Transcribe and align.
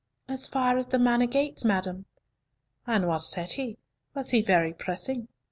"As 0.27 0.47
far 0.47 0.79
as 0.79 0.87
the 0.87 0.97
Manor 0.97 1.27
gates, 1.27 1.63
madam." 1.63 2.07
"And 2.87 3.07
what 3.07 3.21
said 3.23 3.51
he? 3.51 3.77
Was 4.15 4.31
he 4.31 4.41
very 4.41 4.73
pressing?" 4.73 5.27